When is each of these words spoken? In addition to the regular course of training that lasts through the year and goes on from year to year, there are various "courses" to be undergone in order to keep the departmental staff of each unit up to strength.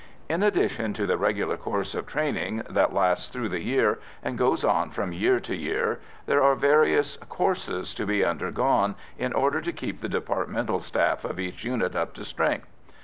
In 0.27 0.41
addition 0.41 0.93
to 0.93 1.05
the 1.05 1.15
regular 1.19 1.57
course 1.57 1.93
of 1.93 2.07
training 2.07 2.63
that 2.67 2.91
lasts 2.91 3.29
through 3.29 3.49
the 3.49 3.61
year 3.61 3.99
and 4.23 4.35
goes 4.35 4.63
on 4.65 4.89
from 4.89 5.13
year 5.13 5.39
to 5.41 5.55
year, 5.55 5.99
there 6.25 6.41
are 6.41 6.55
various 6.55 7.17
"courses" 7.29 7.93
to 7.93 8.07
be 8.07 8.25
undergone 8.25 8.95
in 9.19 9.31
order 9.31 9.61
to 9.61 9.71
keep 9.71 10.01
the 10.01 10.09
departmental 10.09 10.79
staff 10.79 11.23
of 11.23 11.39
each 11.39 11.63
unit 11.63 11.95
up 11.95 12.15
to 12.15 12.25
strength. 12.25 12.67